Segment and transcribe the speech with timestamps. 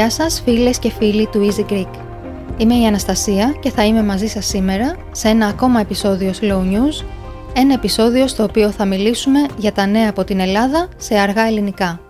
[0.00, 1.90] Γεια σας φίλες και φίλοι του Easy Greek.
[2.56, 7.04] Είμαι η Αναστασία και θα είμαι μαζί σας σήμερα σε ένα ακόμα επεισόδιο Slow News,
[7.54, 12.00] ένα επεισόδιο στο οποίο θα μιλήσουμε για τα νέα από την Ελλάδα σε αργά ελληνικά.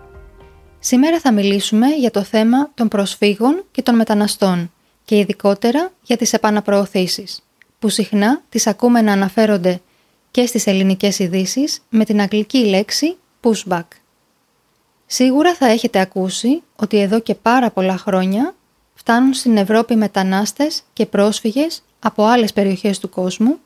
[0.79, 4.71] Σήμερα θα μιλήσουμε για το θέμα των προσφύγων και των μεταναστών
[5.05, 7.43] και ειδικότερα για τις επαναπροωθήσεις,
[7.79, 9.81] που συχνά τις ακούμε να αναφέρονται
[10.31, 13.85] και στις ελληνικές ειδήσεις με την αγγλική λέξη pushback.
[15.13, 18.55] Σίγουρα θα έχετε ακούσει ότι εδώ και πάρα πολλά χρόνια
[18.93, 23.57] φτάνουν στην Ευρώπη μετανάστες και πρόσφυγες από άλλες περιοχές του κόσμου,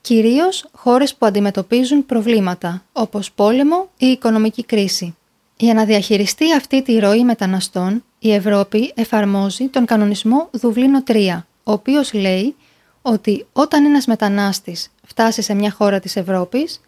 [0.00, 5.16] κυρίως χώρες που αντιμετωπίζουν προβλήματα όπως πόλεμο ή οικονομική κρίση.
[5.56, 11.72] Για να διαχειριστεί αυτή τη ροή μεταναστών, η Ευρώπη εφαρμόζει τον κανονισμό Δουβλίνο 3, ο
[11.72, 12.54] οποίος λέει
[13.02, 16.80] ότι όταν ένας μετανάστης φτάσει σε μια χώρα της Ευρώπης,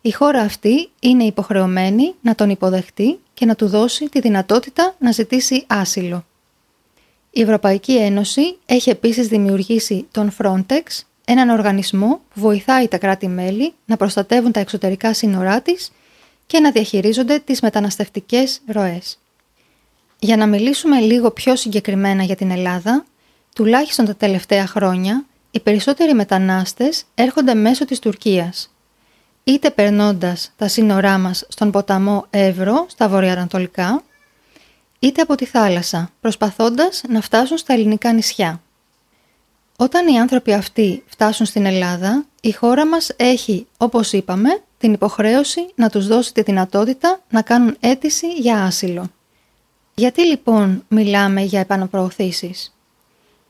[0.00, 5.10] η χώρα αυτή είναι υποχρεωμένη να τον υποδεχτεί και να του δώσει τη δυνατότητα να
[5.10, 6.24] ζητήσει άσυλο.
[7.30, 10.82] Η Ευρωπαϊκή Ένωση έχει επίσης δημιουργήσει τον Frontex,
[11.24, 15.92] έναν οργανισμό που βοηθάει τα κράτη-μέλη να προστατεύουν τα εξωτερικά σύνορά της
[16.46, 19.18] και να διαχειρίζονται τις μεταναστευτικές ροές.
[20.18, 23.04] Για να μιλήσουμε λίγο πιο συγκεκριμένα για την Ελλάδα,
[23.54, 28.69] τουλάχιστον τα τελευταία χρόνια, οι περισσότεροι μετανάστες έρχονται μέσω της Τουρκίας,
[29.44, 34.02] είτε περνώντας τα σύνορά μας στον ποταμό Εύρο στα βορειοανατολικά,
[34.98, 38.60] είτε από τη θάλασσα, προσπαθώντας να φτάσουν στα ελληνικά νησιά.
[39.76, 45.70] Όταν οι άνθρωποι αυτοί φτάσουν στην Ελλάδα, η χώρα μας έχει, όπως είπαμε, την υποχρέωση
[45.74, 49.10] να τους δώσει τη δυνατότητα να κάνουν αίτηση για άσυλο.
[49.94, 52.74] Γιατί λοιπόν μιλάμε για επαναπροωθήσεις;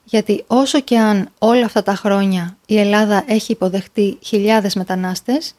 [0.04, 5.54] Γιατί όσο και αν όλα αυτά τα χρόνια η Ελλάδα έχει υποδεχτεί χιλιάδες μετανάστες,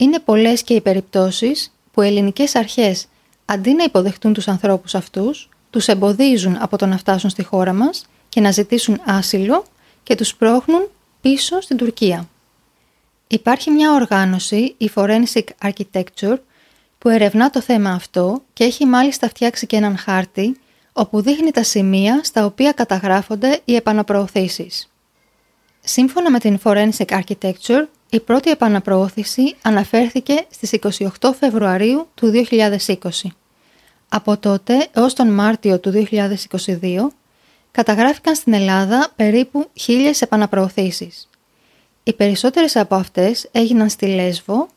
[0.00, 3.06] είναι πολλές και οι περιπτώσεις που οι ελληνικές αρχές
[3.44, 8.06] αντί να υποδεχτούν τους ανθρώπους αυτούς, τους εμποδίζουν από το να φτάσουν στη χώρα μας
[8.28, 9.64] και να ζητήσουν άσυλο
[10.02, 10.88] και τους πρόχνουν
[11.20, 12.28] πίσω στην Τουρκία.
[13.26, 16.38] Υπάρχει μια οργάνωση, η Forensic Architecture,
[16.98, 20.56] που ερευνά το θέμα αυτό και έχει μάλιστα φτιάξει και έναν χάρτη
[20.92, 24.92] όπου δείχνει τα σημεία στα οποία καταγράφονται οι επαναπροωθήσεις.
[25.80, 30.78] Σύμφωνα με την Forensic Architecture, η πρώτη επαναπροώθηση αναφέρθηκε στις
[31.20, 32.96] 28 Φεβρουαρίου του 2020.
[34.08, 37.08] Από τότε έως τον Μάρτιο του 2022
[37.70, 41.28] καταγράφηκαν στην Ελλάδα περίπου χίλιες επαναπροωθήσεις.
[42.02, 44.68] Οι περισσότερες από αυτές έγιναν στη Λέσβο,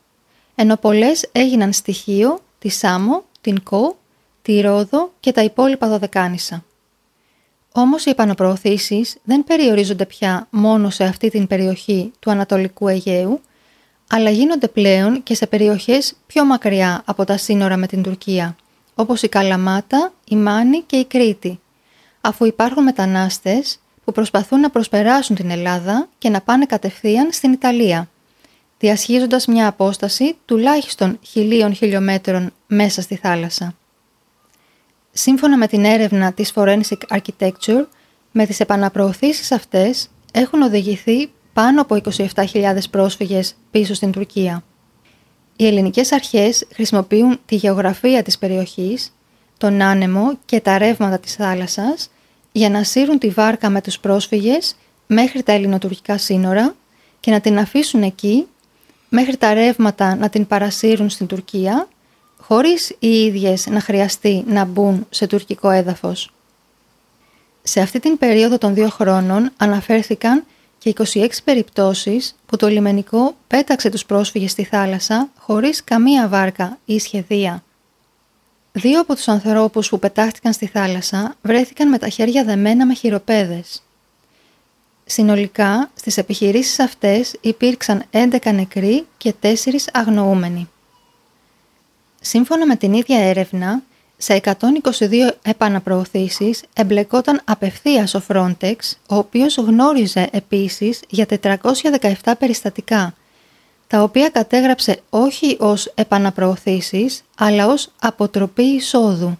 [0.54, 3.96] ενώ πολλές έγιναν στη Χίο, τη Σάμο, την Κο,
[4.42, 6.64] τη Ρόδο και τα υπόλοιπα Δωδεκάνησα.
[7.72, 13.40] Όμως οι επαναπροωθήσεις δεν περιορίζονται πια μόνο σε αυτή την περιοχή του Ανατολικού Αιγαίου,
[14.08, 18.56] αλλά γίνονται πλέον και σε περιοχές πιο μακριά από τα σύνορα με την Τουρκία,
[18.94, 21.60] όπως η Καλαμάτα, η Μάνη και η Κρήτη,
[22.20, 28.08] αφού υπάρχουν μετανάστες που προσπαθούν να προσπεράσουν την Ελλάδα και να πάνε κατευθείαν στην Ιταλία,
[28.78, 33.74] διασχίζοντας μια απόσταση τουλάχιστον χιλίων χιλιόμετρων μέσα στη θάλασσα.
[35.12, 37.86] Σύμφωνα με την έρευνα της Forensic Architecture,
[38.30, 42.00] με τις επαναπροωθήσεις αυτές έχουν οδηγηθεί πάνω από
[42.34, 44.64] 27.000 πρόσφυγες πίσω στην Τουρκία.
[45.56, 49.12] Οι ελληνικές αρχές χρησιμοποιούν τη γεωγραφία της περιοχής,
[49.58, 52.10] τον άνεμο και τα ρεύματα της θάλασσας
[52.52, 56.74] για να σύρουν τη βάρκα με τους πρόσφυγες μέχρι τα ελληνοτουρκικά σύνορα
[57.20, 58.46] και να την αφήσουν εκεί
[59.08, 61.88] μέχρι τα ρεύματα να την παρασύρουν στην Τουρκία
[62.52, 66.32] χωρίς οι ίδιες να χρειαστεί να μπουν σε τουρκικό έδαφος.
[67.62, 70.44] Σε αυτή την περίοδο των δύο χρόνων αναφέρθηκαν
[70.78, 76.98] και 26 περιπτώσεις που το λιμενικό πέταξε τους πρόσφυγες στη θάλασσα χωρίς καμία βάρκα ή
[76.98, 77.62] σχεδία.
[78.72, 83.82] Δύο από τους ανθρώπους που πετάχτηκαν στη θάλασσα βρέθηκαν με τα χέρια δεμένα με χειροπέδες.
[85.04, 90.68] Συνολικά, στις επιχειρήσεις αυτές υπήρξαν 11 νεκροί και 4 αγνοούμενοι.
[92.24, 93.82] Σύμφωνα με την ίδια έρευνα,
[94.16, 94.54] σε 122
[95.42, 98.74] επαναπροωθήσεις εμπλεκόταν απευθείας ο Frontex,
[99.08, 101.26] ο οποίος γνώριζε επίσης για
[102.22, 103.14] 417 περιστατικά,
[103.86, 109.38] τα οποία κατέγραψε όχι ως επαναπροωθήσεις, αλλά ως αποτροπή εισόδου.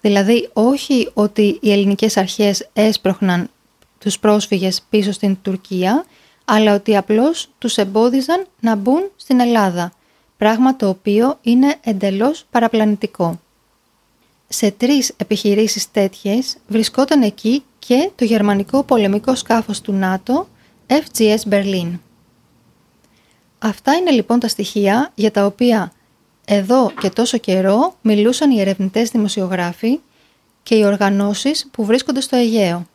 [0.00, 3.50] Δηλαδή όχι ότι οι ελληνικές αρχές έσπροχναν
[3.98, 6.04] τους πρόσφυγες πίσω στην Τουρκία,
[6.44, 9.92] αλλά ότι απλώς τους εμπόδιζαν να μπουν στην Ελλάδα
[10.38, 13.40] πράγμα το οποίο είναι εντελώς παραπλανητικό.
[14.48, 20.48] Σε τρεις επιχειρήσεις τέτοιες βρισκόταν εκεί και το γερμανικό πολεμικό σκάφος του ΝΑΤΟ
[20.86, 21.98] FGS Berlin.
[23.58, 25.92] Αυτά είναι λοιπόν τα στοιχεία για τα οποία
[26.44, 30.00] εδώ και τόσο καιρό μιλούσαν οι ερευνητές δημοσιογράφοι
[30.62, 32.86] και οι οργανώσεις που βρίσκονται στο Αιγαίο.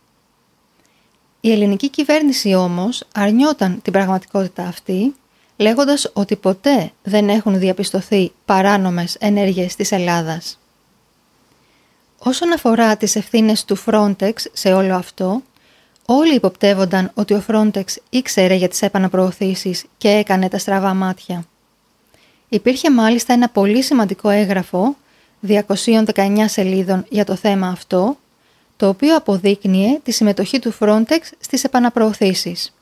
[1.41, 5.15] Η ελληνική κυβέρνηση όμως αρνιόταν την πραγματικότητα αυτή,
[5.57, 10.59] λέγοντας ότι ποτέ δεν έχουν διαπιστωθεί παράνομες ενέργειες της Ελλάδας.
[12.17, 15.41] Όσον αφορά τις ευθύνες του Frontex σε όλο αυτό,
[16.05, 21.45] όλοι υποπτεύονταν ότι ο Frontex ήξερε για τις επαναπροωθήσεις και έκανε τα στραβά μάτια.
[22.49, 24.95] Υπήρχε μάλιστα ένα πολύ σημαντικό έγγραφο
[25.47, 28.17] 219 σελίδων για το θέμα αυτό,
[28.77, 32.73] το οποίο αποδείκνυε τη συμμετοχή του Frontex στις επαναπροωθήσεις.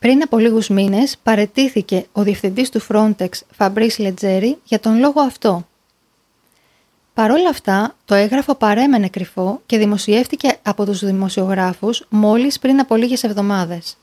[0.00, 5.66] Πριν από λίγους μήνες παρετήθηκε ο διευθυντής του Frontex Fabrice Leggeri για τον λόγο αυτό.
[7.14, 12.96] Παρ' όλα αυτά, το έγγραφο παρέμενε κρυφό και δημοσιεύτηκε από τους δημοσιογράφους μόλις πριν από
[12.96, 13.96] λίγες εβδομάδες.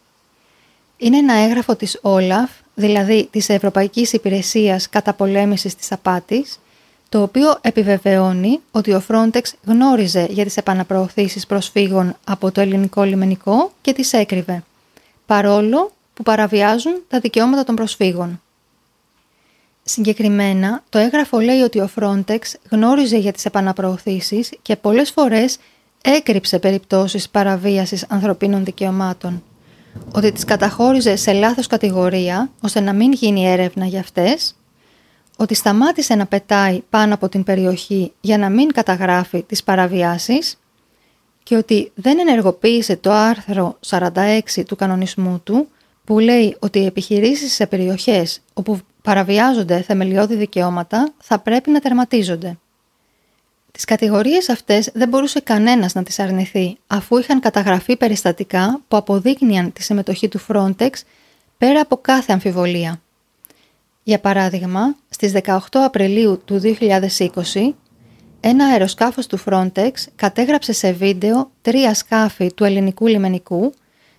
[0.97, 6.59] Είναι ένα έγγραφο της Όλαφ, δηλαδή της Ευρωπαϊκής Υπηρεσίας Καταπολέμησης της Απάτης,
[7.09, 13.71] το οποίο επιβεβαιώνει ότι ο Frontex γνώριζε για τις επαναπροωθήσεις προσφύγων από το ελληνικό λιμενικό
[13.81, 14.63] και τις έκρυβε,
[15.27, 18.41] παρόλο που παραβιάζουν τα δικαιώματα των προσφύγων.
[19.83, 22.39] Συγκεκριμένα, το έγγραφο λέει ότι ο Frontex
[22.69, 25.57] γνώριζε για τις επαναπροωθήσεις και πολλές φορές
[26.01, 29.44] έκρυψε περιπτώσεις παραβίασης ανθρωπίνων δικαιωμάτων,
[30.12, 34.56] ότι τις καταχώριζε σε λάθος κατηγορία ώστε να μην γίνει έρευνα για αυτές.
[35.38, 40.57] Ότι σταμάτησε να πετάει πάνω από την περιοχή για να μην καταγράφει τις παραβιάσεις
[41.47, 45.67] και ότι δεν ενεργοποίησε το άρθρο 46 του κανονισμού του
[46.03, 52.57] που λέει ότι οι επιχειρήσεις σε περιοχές όπου παραβιάζονται θεμελιώδη δικαιώματα θα πρέπει να τερματίζονται.
[53.71, 59.73] Τις κατηγορίες αυτές δεν μπορούσε κανένας να τις αρνηθεί αφού είχαν καταγραφεί περιστατικά που αποδείκνυαν
[59.73, 60.89] τη συμμετοχή του Frontex
[61.57, 63.01] πέρα από κάθε αμφιβολία.
[64.03, 67.73] Για παράδειγμα, στις 18 Απριλίου του 2020,
[68.39, 73.73] ένα αεροσκάφος του Frontex κατέγραψε σε βίντεο τρία σκάφη του ελληνικού λιμενικού,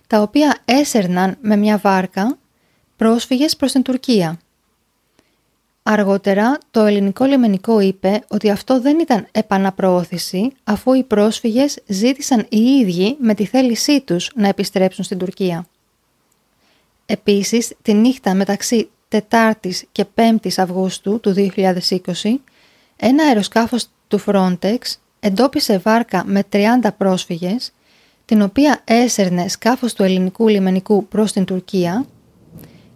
[0.07, 2.37] τα οποία έσερναν με μια βάρκα
[2.95, 4.39] πρόσφυγες προς την Τουρκία.
[5.83, 12.59] Αργότερα, το ελληνικό λιμενικό είπε ότι αυτό δεν ήταν επαναπροώθηση, αφού οι πρόσφυγες ζήτησαν οι
[12.59, 15.65] ίδιοι με τη θέλησή τους να επιστρέψουν στην Τουρκία.
[17.05, 22.41] Επίσης, τη νύχτα μεταξύ 4ης και 5ης Αυγούστου του 2020,
[22.95, 24.77] ένα αεροσκάφος του Frontex
[25.19, 26.57] εντόπισε βάρκα με 30
[26.97, 27.71] πρόσφυγες,
[28.25, 32.05] την οποία έσερνε σκάφος του ελληνικού λιμενικού προς την Τουρκία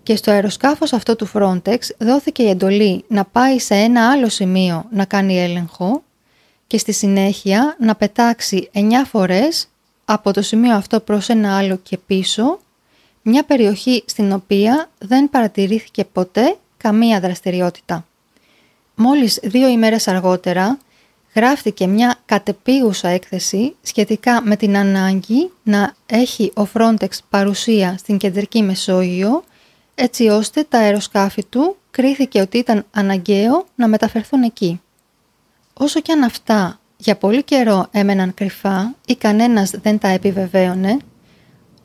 [0.04, 4.86] και στο αεροσκάφος αυτό του Frontex δόθηκε η εντολή να πάει σε ένα άλλο σημείο
[4.92, 6.04] να κάνει έλεγχο
[6.68, 9.68] και στη συνέχεια να πετάξει 9 φορές
[10.06, 12.60] από το σημείο αυτό προς ένα άλλο και πίσω
[13.22, 18.06] μια περιοχή στην οποία δεν παρατηρήθηκε ποτέ καμία δραστηριότητα.
[18.96, 20.78] Μόλις δύο ημέρες αργότερα
[21.36, 28.62] γράφτηκε μια κατεπίγουσα έκθεση σχετικά με την ανάγκη να έχει ο Frontex παρουσία στην κεντρική
[28.62, 29.44] Μεσόγειο
[29.96, 34.82] έτσι ώστε τα αεροσκάφη του κρίθηκε ότι ήταν αναγκαίο να μεταφερθούν εκεί.
[35.74, 40.98] Όσο και αν αυτά για πολύ καιρό έμεναν κρυφά ή κανένας δεν τα επιβεβαίωνε,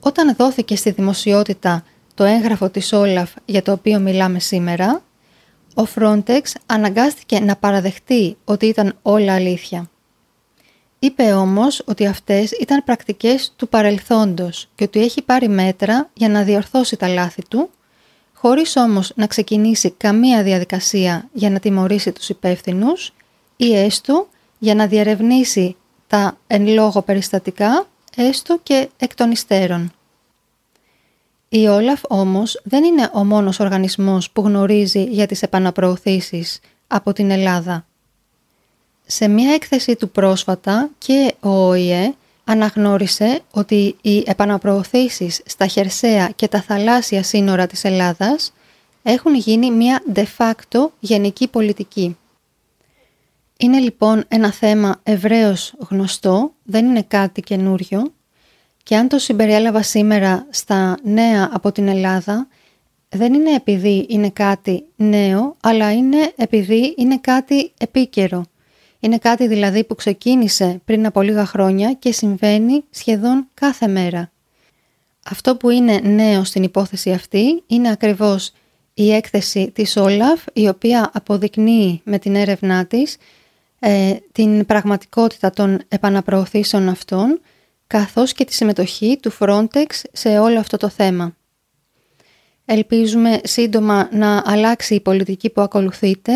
[0.00, 1.85] όταν δόθηκε στη δημοσιότητα
[2.15, 5.02] το έγγραφο της Όλαφ για το οποίο μιλάμε σήμερα,
[5.78, 9.90] ο Frontex αναγκάστηκε να παραδεχτεί ότι ήταν όλα αλήθεια.
[10.99, 16.42] Είπε όμως ότι αυτές ήταν πρακτικές του παρελθόντος και ότι έχει πάρει μέτρα για να
[16.42, 17.70] διορθώσει τα λάθη του,
[18.35, 23.14] χωρίς όμως να ξεκινήσει καμία διαδικασία για να τιμωρήσει τους υπεύθυνους
[23.56, 29.92] ή έστω για να διερευνήσει τα εν λόγω περιστατικά έστω και εκ των υστέρων.
[31.49, 37.31] Η Όλαφ όμως δεν είναι ο μόνος οργανισμός που γνωρίζει για τις επαναπροωθήσεις από την
[37.31, 37.87] Ελλάδα.
[39.07, 42.14] Σε μια έκθεση του πρόσφατα και ο ΟΗΕ
[42.45, 48.52] αναγνώρισε ότι οι επαναπροωθήσεις στα χερσαία και τα θαλάσσια σύνορα της Ελλάδας
[49.02, 52.17] έχουν γίνει μια de facto γενική πολιτική.
[53.57, 58.12] Είναι λοιπόν ένα θέμα ευρέως γνωστό, δεν είναι κάτι καινούριο
[58.88, 62.49] και αν το συμπεριέλαβα σήμερα στα νέα από την Ελλάδα,
[63.09, 68.45] δεν είναι επειδή είναι κάτι νέο, αλλά είναι επειδή είναι κάτι επίκαιρο.
[69.00, 74.30] Είναι κάτι δηλαδή που ξεκίνησε πριν από λίγα χρόνια και συμβαίνει σχεδόν κάθε μέρα.
[75.25, 78.52] Αυτό που είναι νέο στην υπόθεση αυτή είναι ακριβώς
[78.95, 83.16] η έκθεση της Όλαφ, η οποία αποδεικνύει με την έρευνά της
[83.78, 87.40] ε, την πραγματικότητα των επαναπροωθήσεων αυτών
[87.88, 91.37] καθώς και τη συμμετοχή του Frontex σε όλο αυτό το θέμα.
[92.64, 96.33] Ελπίζουμε σύντομα να αλλάξει η πολιτική που ακολουθείτε,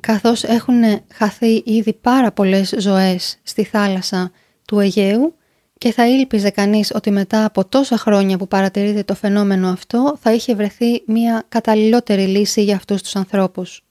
[0.00, 0.82] καθώς έχουν
[1.12, 4.30] χαθεί ήδη πάρα πολλές ζωές στη θάλασσα
[4.66, 5.34] του Αιγαίου
[5.78, 10.32] και θα ήλπιζε κανείς ότι μετά από τόσα χρόνια που παρατηρείται το φαινόμενο αυτό θα
[10.32, 13.84] είχε βρεθεί μια καταλληλότερη λύση για αυτούς τους ανθρώπους.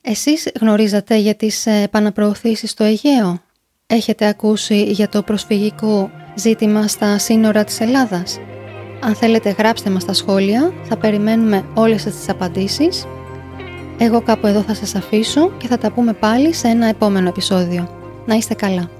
[0.00, 3.42] Εσείς γνωρίζατε για τις επαναπροωθήσεις στο Αιγαίο;
[3.94, 8.38] Έχετε ακούσει για το προσφυγικό ζήτημα στα σύνορα της Ελλάδας;
[9.00, 13.06] Αν θέλετε γράψτε μας στα σχόλια, θα περιμένουμε όλες τις απαντήσεις.
[13.98, 17.88] Εγώ κάπου εδώ θα σας αφήσω και θα τα πούμε πάλι σε ένα επόμενο επεισόδιο.
[18.26, 18.90] Να είστε καλά.